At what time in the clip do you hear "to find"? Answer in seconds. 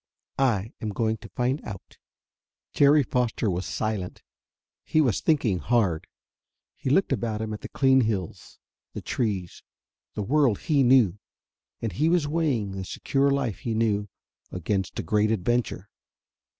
1.17-1.63